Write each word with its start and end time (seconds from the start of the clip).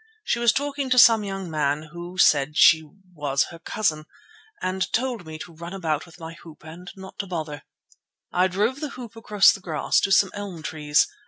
She 0.23 0.39
was 0.39 0.51
talking 0.51 0.89
to 0.89 0.97
some 0.97 1.23
young 1.23 1.47
man 1.51 1.89
who 1.91 2.17
she 2.17 2.25
said 2.25 2.55
was 3.13 3.43
her 3.51 3.59
cousin, 3.59 4.05
and 4.59 4.91
told 4.91 5.27
me 5.27 5.37
to 5.37 5.53
run 5.53 5.73
about 5.73 6.07
with 6.07 6.19
my 6.19 6.33
hoop 6.41 6.63
and 6.63 6.89
not 6.95 7.19
to 7.19 7.27
bother. 7.27 7.61
I 8.33 8.47
drove 8.47 8.79
the 8.79 8.89
hoop 8.97 9.15
across 9.15 9.51
the 9.51 9.59
grass 9.61 9.99
to 9.99 10.11
some 10.11 10.31
elm 10.33 10.63
trees. 10.63 11.07